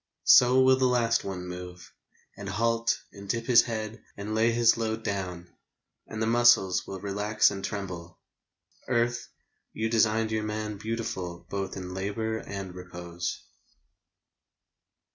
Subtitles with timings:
[0.25, 1.93] So will the last one move,
[2.35, 5.47] And halt, and dip his head, and lay his load Down,
[6.07, 8.17] and the muscles will relax and tremble...
[8.87, 9.27] Earth,
[9.73, 13.43] you designed your man Beautiful both in labour, and repose.